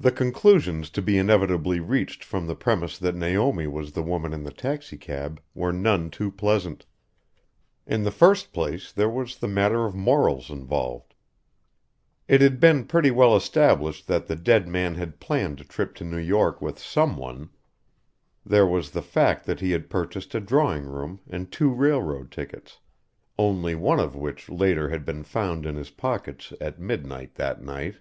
[0.00, 4.42] The conclusions to be inevitably reached from the premise that Naomi was the woman in
[4.42, 6.84] the taxicab were none too pleasant.
[7.86, 11.14] In the first place there was the matter of morals involved.
[12.26, 16.04] It had been pretty well established that the dead man had planned a trip to
[16.04, 17.50] New York with someone:
[18.44, 22.80] there was the fact that he had purchased a drawing room and two railroad tickets
[23.38, 27.98] only one of which later had been found in his pockets at midnight that night.